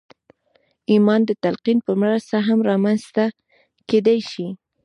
[0.91, 3.25] ایمان د تلقین په مرسته هم رامنځته
[3.89, 4.47] کېدای شي